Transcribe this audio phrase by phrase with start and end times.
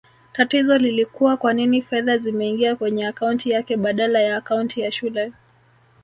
[0.33, 5.33] Tatizo lilikua kwanini fedha zimeingia kwenye akaunti yake badala ya akaunti ya shule